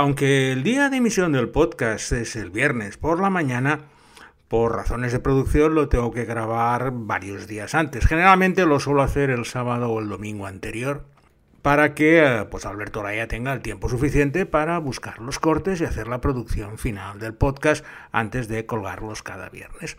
[0.00, 3.80] Aunque el día de emisión del podcast es el viernes por la mañana,
[4.48, 8.06] por razones de producción lo tengo que grabar varios días antes.
[8.06, 11.04] Generalmente lo suelo hacer el sábado o el domingo anterior
[11.60, 15.84] para que eh, pues Alberto Laya tenga el tiempo suficiente para buscar los cortes y
[15.84, 19.98] hacer la producción final del podcast antes de colgarlos cada viernes.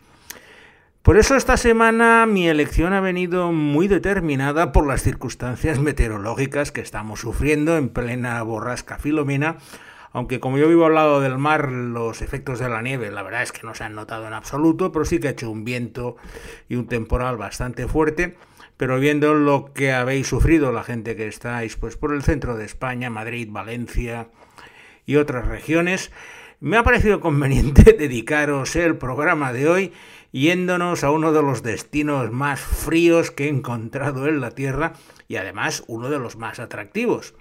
[1.04, 6.82] Por eso esta semana mi elección ha venido muy determinada por las circunstancias meteorológicas que
[6.82, 9.58] estamos sufriendo en plena borrasca filomena,
[10.12, 13.44] aunque como yo vivo al lado del mar, los efectos de la nieve la verdad
[13.44, 16.17] es que no se han notado en absoluto, pero sí que ha hecho un viento
[16.70, 18.38] y un temporal bastante fuerte
[18.81, 22.66] pero viendo lo que habéis sufrido la gente que estáis pues por el centro de
[22.66, 24.30] España, Madrid, Valencia
[25.05, 26.12] y otras regiones,
[26.59, 29.94] me ha parecido conveniente dedicaros el programa de hoy
[30.31, 34.94] yéndonos a uno de los destinos más fríos que he encontrado en la Tierra
[35.28, 37.36] y además uno de los más atractivos.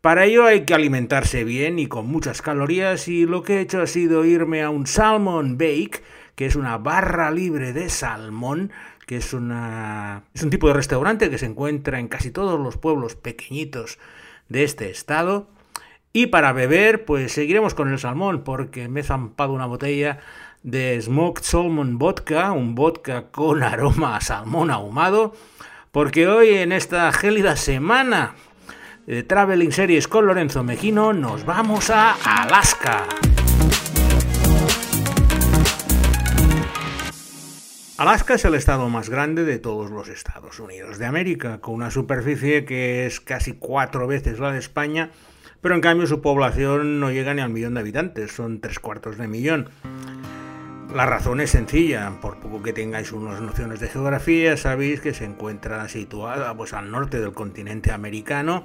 [0.00, 3.82] Para ello hay que alimentarse bien y con muchas calorías y lo que he hecho
[3.82, 6.02] ha sido irme a un Salmon Bake,
[6.36, 8.72] que es una barra libre de salmón
[9.10, 12.76] que es, una, es un tipo de restaurante que se encuentra en casi todos los
[12.76, 13.98] pueblos pequeñitos
[14.48, 15.48] de este estado.
[16.12, 20.20] Y para beber, pues seguiremos con el salmón, porque me he zampado una botella
[20.62, 25.34] de Smoked Salmon Vodka, un vodka con aroma a salmón ahumado,
[25.90, 28.36] porque hoy en esta gélida semana
[29.10, 33.08] de Traveling Series con Lorenzo Mejino nos vamos a Alaska.
[37.98, 41.90] Alaska es el estado más grande de todos los Estados Unidos de América, con una
[41.90, 45.10] superficie que es casi cuatro veces la de España,
[45.60, 49.18] pero en cambio su población no llega ni al millón de habitantes, son tres cuartos
[49.18, 49.70] de millón.
[50.94, 55.24] La razón es sencilla, por poco que tengáis unas nociones de geografía, sabéis que se
[55.24, 58.64] encuentra situada pues, al norte del continente americano,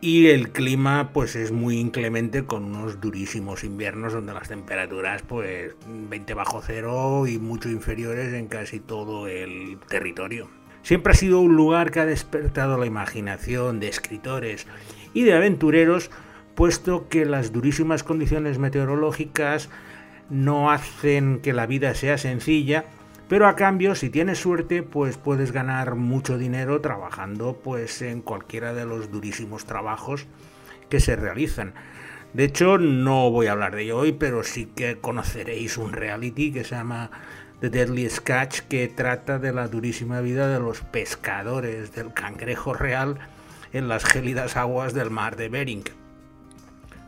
[0.00, 5.74] y el clima pues es muy inclemente con unos durísimos inviernos donde las temperaturas pues
[5.86, 10.48] 20 bajo cero y mucho inferiores en casi todo el territorio.
[10.82, 14.66] Siempre ha sido un lugar que ha despertado la imaginación de escritores
[15.12, 16.10] y de aventureros
[16.54, 19.68] puesto que las durísimas condiciones meteorológicas
[20.30, 22.86] no hacen que la vida sea sencilla
[23.30, 28.74] pero a cambio, si tienes suerte, pues puedes ganar mucho dinero trabajando pues en cualquiera
[28.74, 30.26] de los durísimos trabajos
[30.88, 31.74] que se realizan.
[32.32, 36.50] De hecho, no voy a hablar de ello hoy, pero sí que conoceréis un reality
[36.50, 37.12] que se llama
[37.60, 43.20] The Deadly Catch, que trata de la durísima vida de los pescadores del cangrejo real
[43.72, 45.84] en las gélidas aguas del mar de Bering.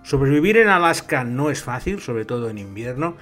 [0.04, 3.16] Sobrevivir en Alaska no es fácil, sobre todo en invierno,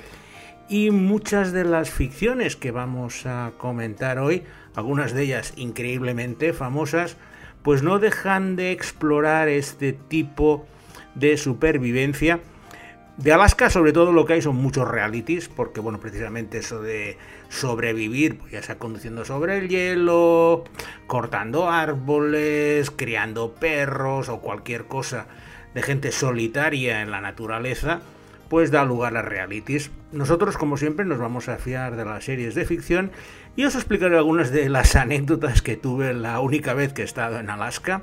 [0.70, 4.44] y muchas de las ficciones que vamos a comentar hoy,
[4.76, 7.16] algunas de ellas increíblemente famosas,
[7.64, 10.64] pues no dejan de explorar este tipo
[11.16, 12.38] de supervivencia.
[13.16, 17.18] De Alaska sobre todo lo que hay son muchos realities, porque bueno, precisamente eso de
[17.48, 20.64] sobrevivir, pues ya sea conduciendo sobre el hielo,
[21.08, 25.26] cortando árboles, criando perros o cualquier cosa
[25.74, 28.02] de gente solitaria en la naturaleza,
[28.50, 29.92] pues da lugar a realities.
[30.10, 33.12] Nosotros, como siempre, nos vamos a fiar de las series de ficción
[33.54, 37.38] y os explicaré algunas de las anécdotas que tuve la única vez que he estado
[37.38, 38.02] en Alaska.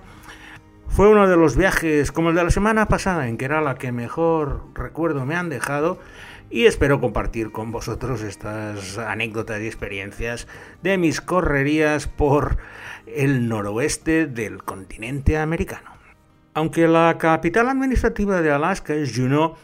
[0.88, 3.75] Fue uno de los viajes como el de la semana pasada, en que era la
[3.75, 6.00] que mejor recuerdo me han dejado,
[6.50, 10.47] y espero compartir con vosotros estas anécdotas y experiencias
[10.81, 12.58] de mis correrías por
[13.06, 15.91] el noroeste del continente americano.
[16.53, 19.58] Aunque la capital administrativa de Alaska es Juneau,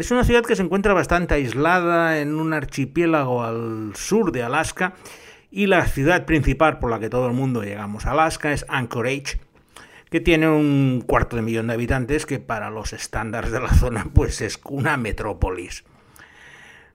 [0.00, 4.94] es una ciudad que se encuentra bastante aislada en un archipiélago al sur de Alaska
[5.50, 9.40] y la ciudad principal por la que todo el mundo llegamos a Alaska es Anchorage,
[10.08, 14.06] que tiene un cuarto de millón de habitantes que para los estándares de la zona
[14.14, 15.84] pues es una metrópolis.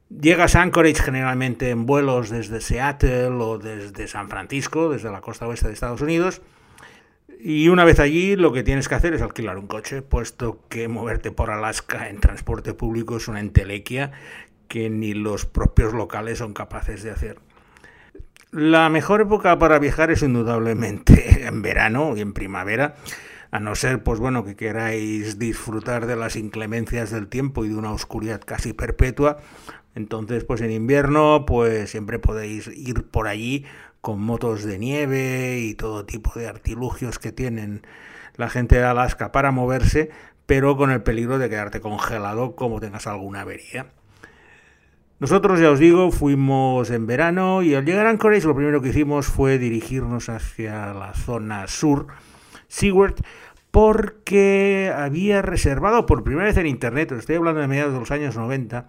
[0.09, 5.47] Llegas a Anchorage generalmente en vuelos desde Seattle o desde San Francisco, desde la costa
[5.47, 6.41] oeste de Estados Unidos,
[7.39, 10.87] y una vez allí lo que tienes que hacer es alquilar un coche, puesto que
[10.87, 14.11] moverte por Alaska en transporte público es una entelequia
[14.67, 17.39] que ni los propios locales son capaces de hacer.
[18.51, 22.95] La mejor época para viajar es indudablemente en verano y en primavera,
[23.51, 27.75] a no ser pues bueno que queráis disfrutar de las inclemencias del tiempo y de
[27.75, 29.37] una oscuridad casi perpetua.
[29.93, 33.65] Entonces, pues en invierno pues siempre podéis ir por allí
[34.05, 37.81] con motos de nieve y todo tipo de artilugios que tienen
[38.35, 40.11] la gente de Alaska para moverse,
[40.45, 43.87] pero con el peligro de quedarte congelado como tengas alguna avería.
[45.17, 48.89] Nosotros, ya os digo, fuimos en verano y al llegar a Anchorage lo primero que
[48.89, 52.05] hicimos fue dirigirnos hacia la zona sur,
[52.67, 53.15] Seward,
[53.71, 58.37] porque había reservado por primera vez en Internet, estoy hablando de mediados de los años
[58.37, 58.87] 90,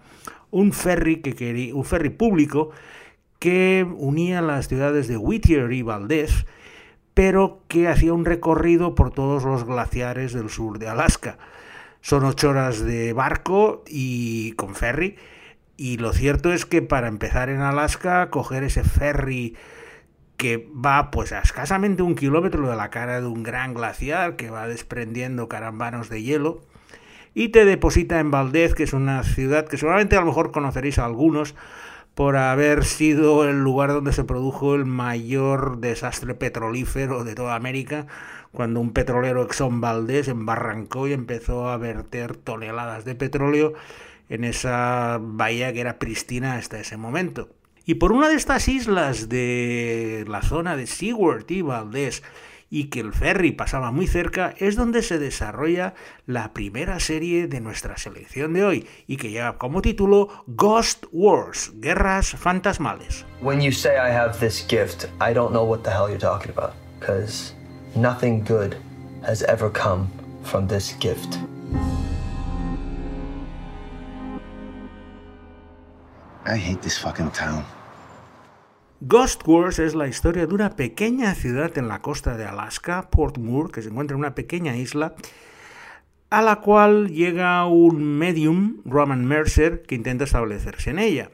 [0.51, 2.69] un ferry, que quería, un ferry público
[3.39, 6.45] que unía las ciudades de Whittier y Valdez,
[7.13, 11.37] pero que hacía un recorrido por todos los glaciares del sur de Alaska.
[12.01, 15.15] Son ocho horas de barco y con ferry,
[15.77, 19.55] y lo cierto es que para empezar en Alaska, coger ese ferry
[20.37, 24.51] que va pues a escasamente un kilómetro de la cara de un gran glaciar que
[24.51, 26.61] va desprendiendo carambanos de hielo
[27.33, 30.99] y te deposita en Valdez, que es una ciudad que seguramente a lo mejor conoceréis
[30.99, 31.55] a algunos
[32.17, 38.07] por haber sido el lugar donde se produjo el mayor desastre petrolífero de toda América,
[38.51, 43.75] cuando un petrolero Exxon Valdez embarrancó y empezó a verter toneladas de petróleo
[44.29, 47.49] en esa bahía que era pristina hasta ese momento.
[47.85, 52.23] Y por una de estas islas de la zona de Seward y Valdés,
[52.69, 55.93] y que el ferry pasaba muy cerca, es donde se desarrolla
[56.25, 61.71] la primera serie de nuestra selección de hoy y que lleva como título Ghost Wars,
[61.75, 63.25] Guerras Fantasmales.
[63.41, 66.51] When you say I have this gift, I don't know what the hell you're talking
[66.51, 67.53] about, because
[67.95, 68.75] nothing good
[69.25, 70.07] has ever come
[70.43, 71.37] from this gift.
[76.45, 77.65] I hate this fucking town.
[78.99, 83.37] Ghost Wars es la historia de una pequeña ciudad en la costa de Alaska, Port
[83.37, 85.13] Moore, que se encuentra en una pequeña isla,
[86.31, 91.29] a la cual llega un medium, Roman Mercer, que intenta establecerse en ella.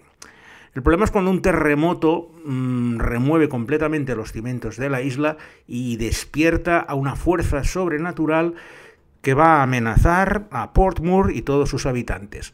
[0.74, 5.95] El problema es cuando un terremoto mmm, remueve completamente los cimientos de la isla y
[5.95, 8.56] despierta a una fuerza sobrenatural
[9.21, 12.54] que va a amenazar a Port Moore y todos sus habitantes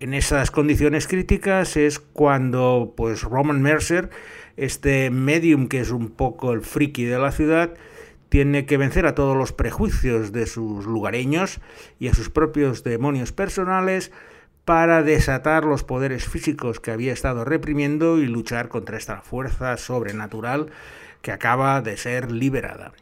[0.00, 4.10] en esas condiciones críticas es cuando pues Roman Mercer,
[4.56, 7.74] este medium que es un poco el friki de la ciudad,
[8.28, 11.60] tiene que vencer a todos los prejuicios de sus lugareños
[12.00, 14.10] y a sus propios demonios personales
[14.64, 20.70] para desatar los poderes físicos que había estado reprimiendo y luchar contra esta fuerza sobrenatural
[21.22, 22.92] que acaba de ser liberada.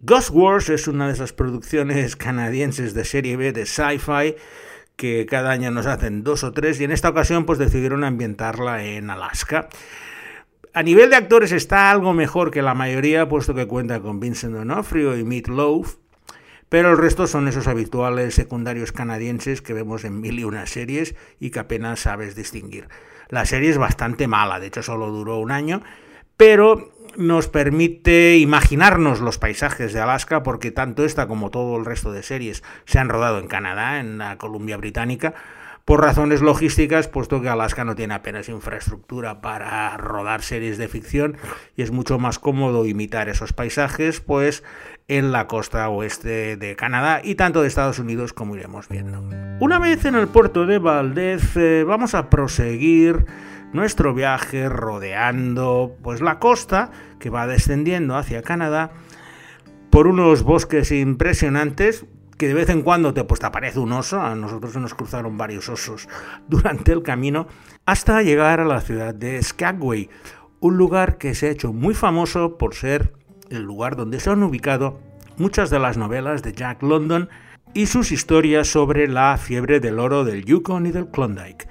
[0.00, 4.36] Ghost Wars es una de esas producciones canadienses de serie B de sci-fi
[4.96, 8.84] que cada año nos hacen dos o tres y en esta ocasión pues decidieron ambientarla
[8.84, 9.68] en Alaska.
[10.72, 14.54] A nivel de actores está algo mejor que la mayoría, puesto que cuenta con Vincent
[14.54, 15.96] D'Onofrio y Meat Loaf,
[16.68, 21.14] pero el resto son esos habituales secundarios canadienses que vemos en mil y una series
[21.40, 22.88] y que apenas sabes distinguir.
[23.28, 25.82] La serie es bastante mala, de hecho solo duró un año,
[26.36, 32.12] pero nos permite imaginarnos los paisajes de Alaska, porque tanto esta como todo el resto
[32.12, 35.34] de series se han rodado en Canadá, en la Columbia Británica,
[35.86, 41.36] por razones logísticas, puesto que Alaska no tiene apenas infraestructura para rodar series de ficción
[41.76, 44.64] y es mucho más cómodo imitar esos paisajes, pues
[45.08, 49.22] en la costa oeste de Canadá y tanto de Estados Unidos como iremos viendo.
[49.60, 53.26] Una vez en el puerto de Valdez, eh, vamos a proseguir
[53.72, 58.90] nuestro viaje rodeando pues la costa que va descendiendo hacia Canadá
[59.90, 62.06] por unos bosques impresionantes
[62.36, 65.38] que de vez en cuando te, pues, te aparece un oso, a nosotros nos cruzaron
[65.38, 66.08] varios osos
[66.48, 67.46] durante el camino,
[67.86, 70.10] hasta llegar a la ciudad de Skagway,
[70.60, 73.12] un lugar que se ha hecho muy famoso por ser
[73.50, 75.00] el lugar donde se han ubicado
[75.36, 77.28] muchas de las novelas de Jack London
[77.74, 81.68] y sus historias sobre la fiebre del oro del Yukon y del Klondike.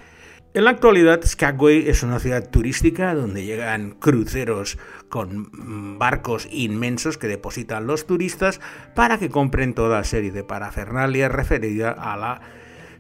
[0.54, 4.78] En la actualidad, Skagway es una ciudad turística donde llegan cruceros
[5.10, 8.62] con barcos inmensos que depositan los turistas
[8.96, 12.42] para que compren toda serie de parafernalia referida a la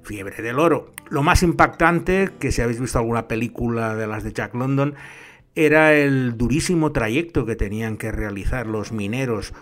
[0.03, 0.91] fiebre del oro.
[1.09, 4.95] Lo más impactante, que si habéis visto alguna película de las de Jack London,
[5.55, 9.53] era el durísimo trayecto que tenían que realizar los mineros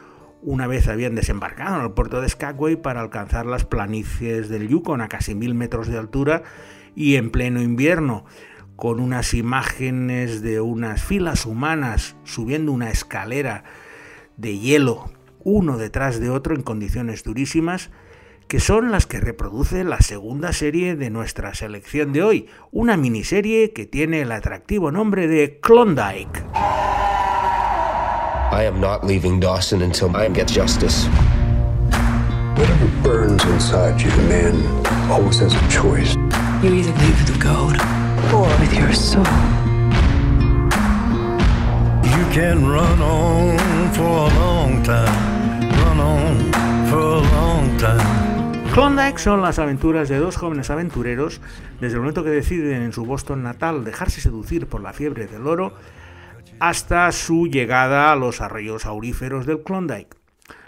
[0.45, 4.99] una vez habían desembarcado en el puerto de Skagway para alcanzar las planicies del Yukon
[4.99, 6.43] a casi mil metros de altura
[6.95, 8.25] y en pleno invierno,
[8.75, 13.63] con unas imágenes de unas filas humanas subiendo una escalera
[14.35, 15.11] de hielo,
[15.43, 17.89] uno detrás de otro en condiciones durísimas,
[18.53, 23.73] que son las que reproduce la segunda serie de nuestra selección de hoy, una miniserie
[23.73, 26.43] que tiene el atractivo nombre de Klondike.
[28.51, 31.07] I am not leaving Dawson until I get justice.
[32.55, 34.53] Whatever burns inside you, man
[35.09, 36.13] always has a choice.
[36.61, 37.75] You either leave with the gold
[38.31, 39.25] or with your soul.
[42.05, 43.57] You can run on
[43.95, 46.51] for a long time, run on
[46.91, 48.22] for a long time.
[48.73, 51.41] Klondike son las aventuras de dos jóvenes aventureros
[51.79, 55.45] desde el momento que deciden en su Boston natal dejarse seducir por la fiebre del
[55.45, 55.75] oro
[56.59, 60.17] hasta su llegada a los arroyos auríferos del Klondike.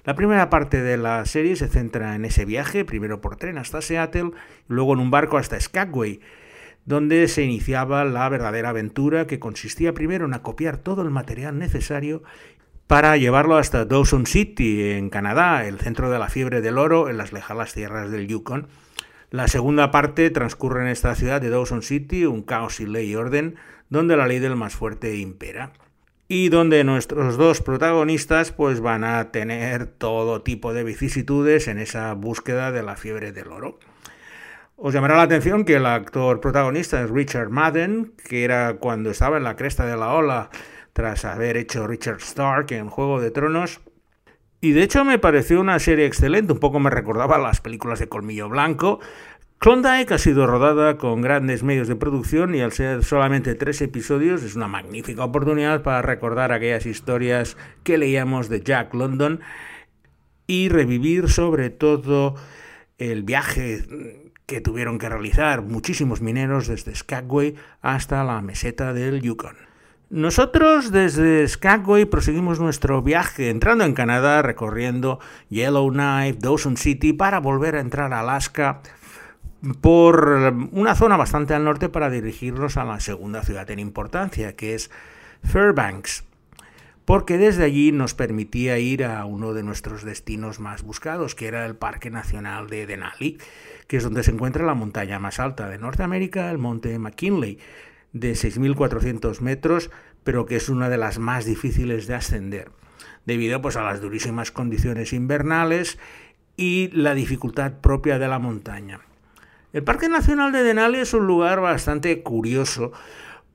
[0.04, 3.82] La primera parte de la serie se centra en ese viaje, primero por tren hasta
[3.82, 4.34] Seattle,
[4.68, 6.20] luego en un barco hasta Skagway,
[6.86, 12.22] donde se iniciaba la verdadera aventura que consistía primero en acopiar todo el material necesario
[12.88, 17.18] para llevarlo hasta Dawson City, en Canadá, el centro de la fiebre del oro en
[17.18, 18.68] las lejanas tierras del Yukon.
[19.32, 23.16] La segunda parte transcurre en esta ciudad de Dawson City, un caos sin ley y
[23.16, 23.56] orden,
[23.90, 25.74] donde la ley del más fuerte impera.
[26.28, 32.14] Y donde nuestros dos protagonistas pues van a tener todo tipo de vicisitudes en esa
[32.14, 33.80] búsqueda de la fiebre del oro.
[34.78, 39.38] Os llamará la atención que el actor protagonista es Richard Madden, que era cuando estaba
[39.38, 40.50] en la cresta de la ola
[40.96, 43.82] tras haber hecho Richard Stark en Juego de Tronos.
[44.62, 48.08] Y de hecho me pareció una serie excelente, un poco me recordaba las películas de
[48.08, 49.02] Colmillo Blanco.
[49.58, 54.42] Klondike ha sido rodada con grandes medios de producción y al ser solamente tres episodios
[54.42, 59.42] es una magnífica oportunidad para recordar aquellas historias que leíamos de Jack London
[60.48, 62.36] y revivir sobre todo
[63.00, 63.84] el viaje
[64.46, 69.75] que tuvieron que realizar muchísimos mineros desde Skagway hasta la meseta del Yukon.
[70.10, 75.20] Nosotros desde Skagway proseguimos nuestro viaje entrando en Canadá, recorriendo
[75.50, 78.82] Yellowknife, Dawson City, para volver a entrar a Alaska
[79.82, 84.76] por una zona bastante al norte para dirigirnos a la segunda ciudad en importancia, que
[84.76, 84.92] es
[85.44, 86.24] Fairbanks,
[87.04, 91.66] porque desde allí nos permitía ir a uno de nuestros destinos más buscados, que era
[91.66, 93.40] el Parque Nacional de Denali
[93.88, 97.60] que es donde se encuentra la montaña más alta de Norteamérica, el monte McKinley,
[98.16, 99.92] de 6.400 metros,
[100.24, 102.72] pero que es una de las más difíciles de ascender,
[103.26, 106.00] debido pues, a las durísimas condiciones invernales
[106.56, 109.02] y la dificultad propia de la montaña.
[109.74, 112.94] El Parque Nacional de Denali es un lugar bastante curioso,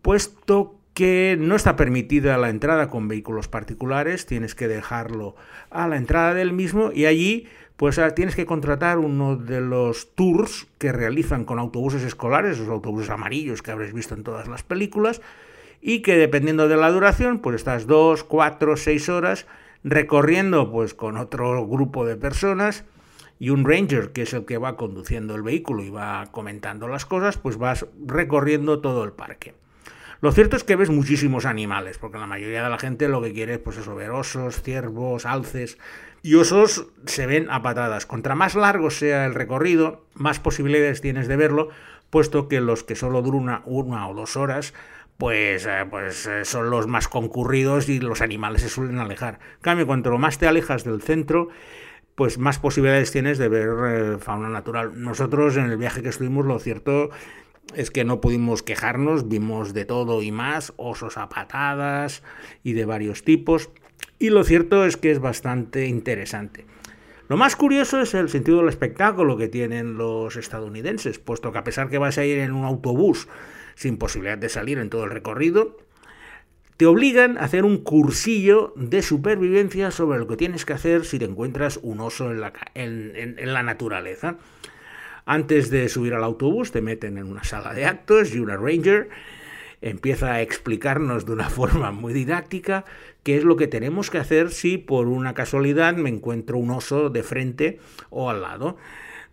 [0.02, 5.36] puesto que no está permitida la entrada con vehículos particulares, tienes que dejarlo
[5.70, 7.48] a la entrada del mismo y allí
[7.80, 12.68] pues ah, tienes que contratar uno de los tours que realizan con autobuses escolares, esos
[12.68, 15.22] autobuses amarillos que habréis visto en todas las películas,
[15.80, 19.46] y que dependiendo de la duración, pues estás dos, cuatro, seis horas
[19.82, 22.84] recorriendo pues con otro grupo de personas
[23.38, 27.06] y un ranger que es el que va conduciendo el vehículo y va comentando las
[27.06, 29.54] cosas, pues vas recorriendo todo el parque.
[30.20, 33.32] Lo cierto es que ves muchísimos animales, porque la mayoría de la gente lo que
[33.32, 35.78] quiere es pues eso, ver osos, ciervos, alces,
[36.22, 38.06] y osos se ven a patadas.
[38.06, 41.68] Contra más largo sea el recorrido, más posibilidades tienes de verlo,
[42.10, 44.74] puesto que los que solo duran una, o dos horas,
[45.16, 49.38] pues, eh, pues eh, son los más concurridos y los animales se suelen alejar.
[49.56, 51.48] En cambio, cuanto más te alejas del centro,
[52.14, 54.92] pues más posibilidades tienes de ver eh, fauna natural.
[55.00, 57.10] Nosotros en el viaje que estuvimos, lo cierto
[57.74, 62.22] es que no pudimos quejarnos, vimos de todo y más, osos a patadas
[62.62, 63.70] y de varios tipos,
[64.20, 66.66] y lo cierto es que es bastante interesante.
[67.28, 71.64] Lo más curioso es el sentido del espectáculo que tienen los estadounidenses, puesto que a
[71.64, 73.28] pesar que vas a ir en un autobús
[73.74, 75.78] sin posibilidad de salir en todo el recorrido,
[76.76, 81.18] te obligan a hacer un cursillo de supervivencia sobre lo que tienes que hacer si
[81.18, 84.36] te encuentras un oso en la, naturaleza.
[85.24, 89.08] Antes de subir al autobús te meten en una sala de actos y una ranger
[89.82, 92.84] empieza a explicarnos de una forma muy didáctica
[93.22, 97.10] qué es lo que tenemos que hacer si por una casualidad me encuentro un oso
[97.10, 98.76] de frente o al lado.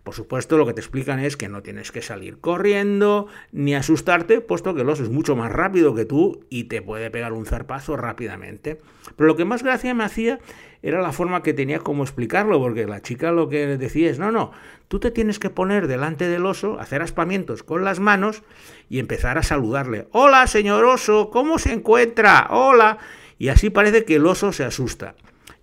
[0.07, 4.39] Por supuesto, lo que te explican es que no tienes que salir corriendo ni asustarte,
[4.39, 7.45] puesto que el oso es mucho más rápido que tú y te puede pegar un
[7.45, 8.79] zarpazo rápidamente.
[9.17, 10.39] Pero lo que más gracia me hacía
[10.81, 14.31] era la forma que tenía como explicarlo, porque la chica lo que decía es, no,
[14.31, 14.53] no,
[14.87, 18.43] tú te tienes que poner delante del oso, hacer aspamientos con las manos
[18.89, 20.07] y empezar a saludarle.
[20.13, 22.47] Hola, señor oso, ¿cómo se encuentra?
[22.49, 22.97] Hola.
[23.37, 25.15] Y así parece que el oso se asusta.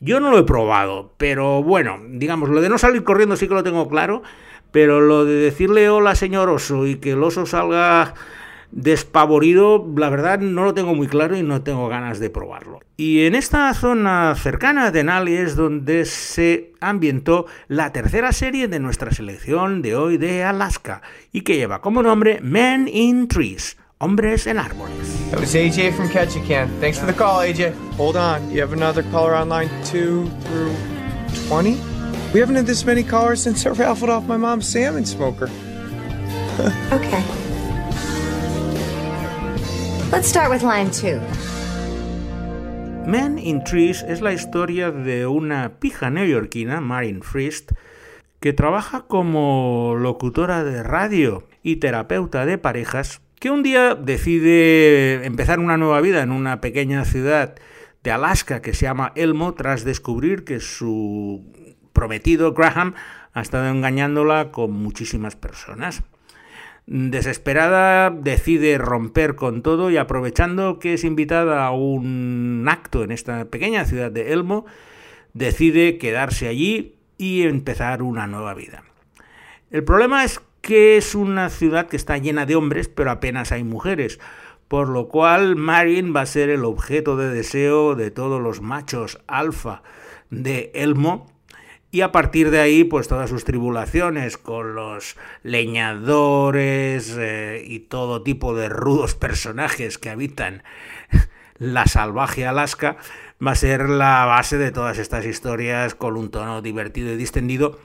[0.05, 3.55] Yo no lo he probado, pero bueno, digamos, lo de no salir corriendo sí que
[3.55, 4.23] lo tengo claro,
[4.71, 8.13] pero lo de decirle hola señor oso y que el oso salga
[8.71, 12.81] despavorido, la verdad no lo tengo muy claro y no tengo ganas de probarlo.
[12.99, 18.81] Y en esta zona cercana de Denali es donde se ambientó la tercera serie de
[18.81, 21.01] nuestra selección de hoy de Alaska
[21.33, 23.79] y que lleva como nombre Men in Trees.
[24.05, 25.31] Hombres en árboles.
[25.31, 26.69] That was AJ from Ketchikan.
[26.79, 27.73] Thanks for the call, AJ.
[27.97, 28.51] Hold on.
[28.51, 30.77] You have another caller on line 2 through
[31.49, 31.81] 20?
[32.35, 35.47] We haven't had this many callers since I raffled off my mom's salmon smoker.
[36.93, 37.25] okay.
[40.13, 41.19] Let's start with line 2.
[43.07, 47.73] Men in Trees es la historia de una pija neoyorquina, Marin Frist,
[48.39, 55.59] que trabaja como locutora de radio y terapeuta de parejas que un día decide empezar
[55.59, 57.57] una nueva vida en una pequeña ciudad
[58.03, 61.45] de Alaska que se llama Elmo tras descubrir que su
[61.93, 62.95] prometido Graham
[63.35, 66.05] ha estado engañándola con muchísimas personas.
[66.87, 73.45] Desesperada decide romper con todo y aprovechando que es invitada a un acto en esta
[73.45, 74.65] pequeña ciudad de Elmo,
[75.35, 78.85] decide quedarse allí y empezar una nueva vida.
[79.71, 83.62] El problema es que es una ciudad que está llena de hombres, pero apenas hay
[83.64, 84.18] mujeres,
[84.66, 89.21] por lo cual Marin va a ser el objeto de deseo de todos los machos
[89.26, 89.83] alfa
[90.30, 91.26] de Elmo,
[91.90, 98.23] y a partir de ahí, pues todas sus tribulaciones con los leñadores eh, y todo
[98.23, 100.62] tipo de rudos personajes que habitan
[101.59, 102.97] la salvaje Alaska,
[103.47, 107.78] va a ser la base de todas estas historias con un tono divertido y distendido.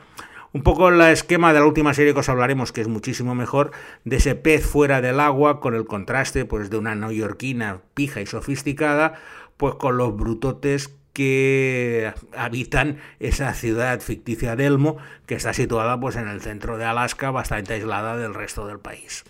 [0.51, 3.71] Un poco el esquema de la última serie que os hablaremos, que es muchísimo mejor,
[4.03, 8.25] de ese pez fuera del agua, con el contraste pues, de una neoyorquina pija y
[8.25, 9.13] sofisticada,
[9.57, 16.15] pues con los brutotes que habitan esa ciudad ficticia de Elmo, que está situada pues,
[16.15, 19.25] en el centro de Alaska, bastante aislada del resto del país.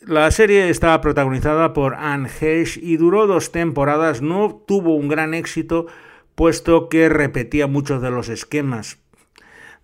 [0.00, 5.34] La serie estaba protagonizada por Anne Hesh y duró dos temporadas, no tuvo un gran
[5.34, 5.86] éxito,
[6.34, 8.98] puesto que repetía muchos de los esquemas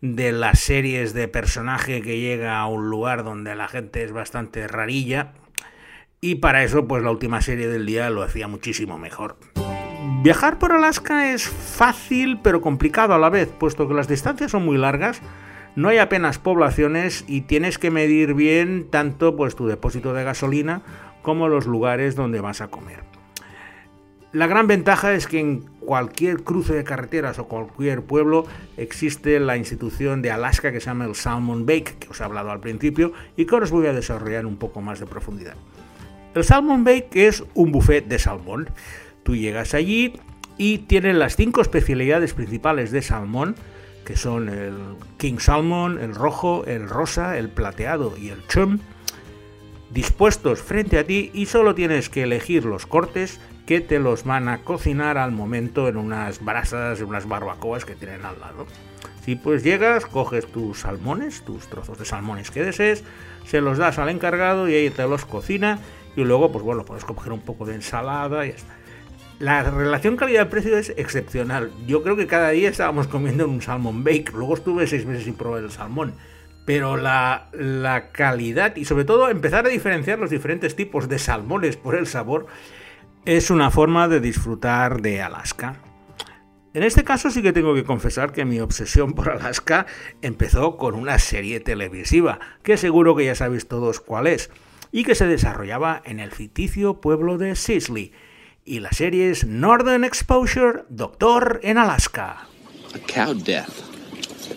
[0.03, 4.67] de las series de personaje que llega a un lugar donde la gente es bastante
[4.67, 5.33] rarilla,
[6.21, 9.39] y para eso pues la última serie del día lo hacía muchísimo mejor.
[10.23, 14.65] Viajar por Alaska es fácil pero complicado a la vez, puesto que las distancias son
[14.65, 15.23] muy largas,
[15.77, 20.83] no hay apenas poblaciones y tienes que medir bien tanto pues tu depósito de gasolina
[21.23, 23.12] como los lugares donde vas a comer.
[24.33, 28.47] La gran ventaja es que en cualquier cruce de carreteras o cualquier pueblo
[28.79, 32.51] existe la institución de Alaska que se llama el Salmon Bake, que os he hablado
[32.51, 35.55] al principio y que ahora os voy a desarrollar un poco más de profundidad.
[36.35, 38.71] El Salmon Bake es un buffet de salmón.
[39.23, 40.15] Tú llegas allí
[40.57, 43.55] y tienen las cinco especialidades principales de salmón,
[44.07, 48.79] que son el King Salmon, el rojo, el rosa, el plateado y el chum,
[49.91, 54.49] dispuestos frente a ti y solo tienes que elegir los cortes que te los van
[54.49, 58.67] a cocinar al momento en unas brasas, en unas barbacoas que tienen al lado.
[59.25, 63.05] Si pues llegas, coges tus salmones, tus trozos de salmones que desees,
[63.47, 65.79] se los das al encargado y ahí te los cocina
[66.17, 68.75] y luego pues bueno, puedes coger un poco de ensalada y ya está.
[69.39, 71.73] La relación calidad-precio es excepcional.
[71.87, 74.31] Yo creo que cada día estábamos comiendo un salmon bake.
[74.33, 76.15] Luego estuve seis meses sin probar el salmón.
[76.65, 81.77] Pero la, la calidad y sobre todo empezar a diferenciar los diferentes tipos de salmones
[81.77, 82.47] por el sabor
[83.25, 85.77] es una forma de disfrutar de Alaska.
[86.75, 89.87] En este caso sí que tengo que confesar que mi obsesión por Alaska
[90.23, 94.51] empezó con una serie televisiva, que seguro que ya sabéis todos cuál es,
[94.91, 98.13] y que se desarrollaba en el ficticio pueblo de Sisley,
[98.65, 102.49] y la serie es Northern Exposure, Doctor en Alaska.
[102.95, 103.69] A cow death.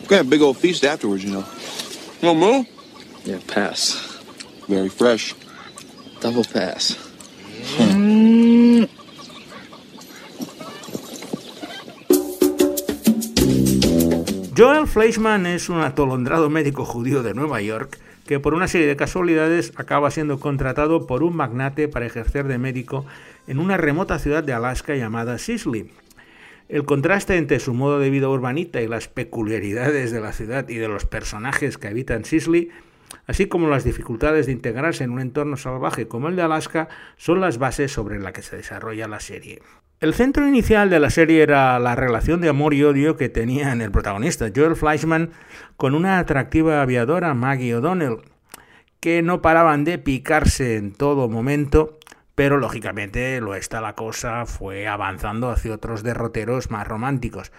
[0.09, 1.43] Have a big old feast afterwards, you know.
[2.21, 2.65] No more?
[3.23, 4.21] Yeah, pass.
[4.67, 5.35] Very fresh.
[6.21, 6.97] Double pass.
[14.57, 18.95] Joel Fleischman es un atolondrado médico judío de Nueva York que por una serie de
[18.95, 23.05] casualidades acaba siendo contratado por un magnate para ejercer de médico
[23.47, 25.91] en una remota ciudad de Alaska llamada Sisley.
[26.69, 30.75] El contraste entre su modo de vida urbanita y las peculiaridades de la ciudad y
[30.75, 32.69] de los personajes que habitan Sisley,
[33.27, 36.87] así como las dificultades de integrarse en un entorno salvaje como el de Alaska,
[37.17, 39.59] son las bases sobre las que se desarrolla la serie.
[40.05, 43.71] El centro inicial de la serie era la relación de amor y odio que tenía
[43.71, 45.31] en el protagonista, Joel Fleischman,
[45.77, 48.19] con una atractiva aviadora, Maggie O'Donnell,
[48.99, 51.97] que no paraban de picarse en todo momento
[52.35, 57.51] pero lógicamente lo está la cosa fue avanzando hacia otros derroteros más románticos.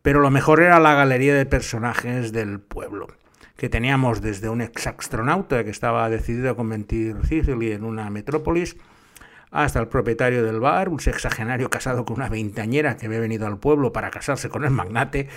[0.00, 3.08] Pero lo mejor era la galería de personajes del pueblo,
[3.56, 8.76] que teníamos desde un exastronauta que estaba decidido a convertir Sicily en una metrópolis,
[9.50, 13.58] hasta el propietario del bar, un sexagenario casado con una veintañera que había venido al
[13.58, 15.28] pueblo para casarse con el magnate,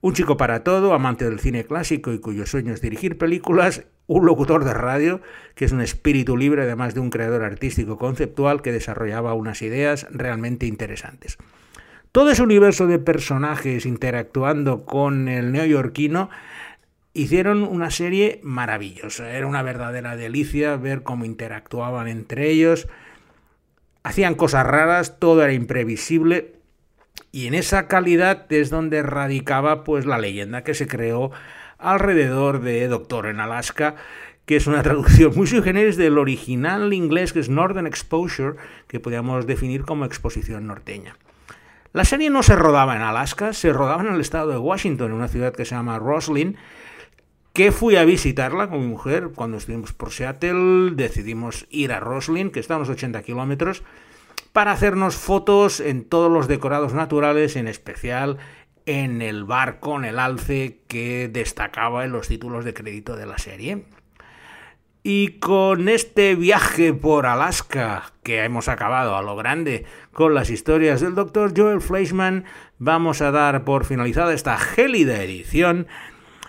[0.00, 4.26] un chico para todo, amante del cine clásico y cuyo sueño es dirigir películas, un
[4.26, 5.20] locutor de radio
[5.54, 10.06] que es un espíritu libre además de un creador artístico conceptual que desarrollaba unas ideas
[10.10, 11.36] realmente interesantes.
[12.12, 16.30] Todo ese universo de personajes interactuando con el neoyorquino
[17.12, 19.30] hicieron una serie maravillosa.
[19.30, 22.88] Era una verdadera delicia ver cómo interactuaban entre ellos.
[24.08, 26.54] Hacían cosas raras, todo era imprevisible,
[27.30, 31.30] y en esa calidad es donde radicaba pues la leyenda que se creó
[31.76, 33.96] alrededor de Doctor en Alaska,
[34.46, 39.46] que es una traducción muy sui del original inglés que es Northern Exposure, que podríamos
[39.46, 41.18] definir como exposición norteña.
[41.92, 45.18] La serie no se rodaba en Alaska, se rodaba en el estado de Washington, en
[45.18, 46.56] una ciudad que se llama Roslyn,
[47.58, 52.52] que fui a visitarla con mi mujer cuando estuvimos por Seattle, decidimos ir a Roslyn,
[52.52, 53.82] que está a unos 80 kilómetros,
[54.52, 58.38] para hacernos fotos en todos los decorados naturales, en especial
[58.86, 63.38] en el bar con el alce que destacaba en los títulos de crédito de la
[63.38, 63.86] serie.
[65.02, 71.00] Y con este viaje por Alaska que hemos acabado a lo grande con las historias
[71.00, 71.52] del Dr.
[71.56, 72.44] Joel Fleischman,
[72.78, 75.88] vamos a dar por finalizada esta gélida edición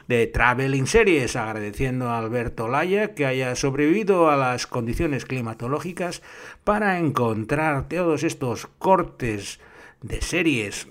[0.10, 6.24] de Traveling Series, agradeciendo a Alberto Laya que haya sobrevivido a las condiciones climatológicas
[6.63, 9.60] para encontrar todos estos cortes
[10.02, 10.88] de series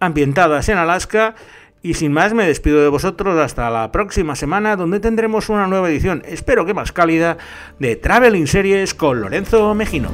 [0.00, 1.34] ambientadas en Alaska
[1.80, 5.88] y sin más me despido de vosotros hasta la próxima semana donde tendremos una nueva
[5.88, 7.38] edición, espero que más cálida,
[7.78, 10.10] de Traveling Series con Lorenzo Mejino.